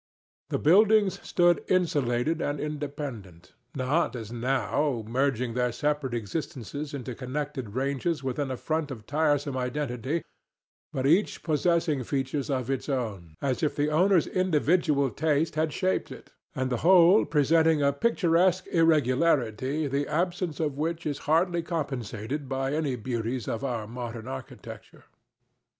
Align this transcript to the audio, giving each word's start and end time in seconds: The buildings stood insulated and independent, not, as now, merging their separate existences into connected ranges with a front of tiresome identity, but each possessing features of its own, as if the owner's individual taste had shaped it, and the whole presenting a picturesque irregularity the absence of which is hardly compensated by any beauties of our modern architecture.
The 0.49 0.57
buildings 0.57 1.21
stood 1.21 1.63
insulated 1.67 2.41
and 2.41 2.59
independent, 2.59 3.53
not, 3.75 4.15
as 4.15 4.31
now, 4.31 5.05
merging 5.07 5.53
their 5.53 5.71
separate 5.71 6.15
existences 6.15 6.95
into 6.95 7.13
connected 7.13 7.75
ranges 7.75 8.23
with 8.23 8.39
a 8.39 8.57
front 8.57 8.89
of 8.89 9.05
tiresome 9.05 9.55
identity, 9.55 10.23
but 10.91 11.05
each 11.05 11.43
possessing 11.43 12.03
features 12.03 12.49
of 12.49 12.71
its 12.71 12.89
own, 12.89 13.35
as 13.43 13.61
if 13.61 13.75
the 13.75 13.91
owner's 13.91 14.25
individual 14.25 15.11
taste 15.11 15.53
had 15.53 15.71
shaped 15.71 16.11
it, 16.11 16.31
and 16.55 16.71
the 16.71 16.77
whole 16.81 17.23
presenting 17.23 17.83
a 17.83 17.93
picturesque 17.93 18.65
irregularity 18.71 19.85
the 19.85 20.07
absence 20.07 20.59
of 20.59 20.79
which 20.79 21.05
is 21.05 21.19
hardly 21.29 21.61
compensated 21.61 22.49
by 22.49 22.73
any 22.73 22.95
beauties 22.95 23.47
of 23.47 23.63
our 23.63 23.85
modern 23.85 24.27
architecture. 24.27 25.03